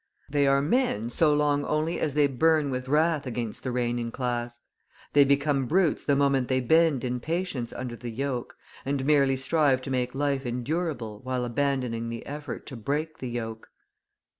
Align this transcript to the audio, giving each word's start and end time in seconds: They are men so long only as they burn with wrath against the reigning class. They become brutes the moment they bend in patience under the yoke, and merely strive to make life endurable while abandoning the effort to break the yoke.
They 0.31 0.47
are 0.47 0.63
men 0.63 1.11
so 1.11 1.31
long 1.31 1.63
only 1.63 1.99
as 1.99 2.15
they 2.15 2.25
burn 2.25 2.71
with 2.71 2.87
wrath 2.87 3.27
against 3.27 3.61
the 3.61 3.71
reigning 3.71 4.09
class. 4.09 4.59
They 5.13 5.23
become 5.23 5.67
brutes 5.67 6.03
the 6.03 6.15
moment 6.15 6.47
they 6.47 6.59
bend 6.59 7.03
in 7.03 7.19
patience 7.19 7.71
under 7.71 7.95
the 7.95 8.09
yoke, 8.09 8.55
and 8.83 9.05
merely 9.05 9.37
strive 9.37 9.79
to 9.83 9.91
make 9.91 10.15
life 10.15 10.43
endurable 10.43 11.19
while 11.19 11.45
abandoning 11.45 12.09
the 12.09 12.25
effort 12.25 12.65
to 12.65 12.75
break 12.75 13.19
the 13.19 13.29
yoke. 13.29 13.69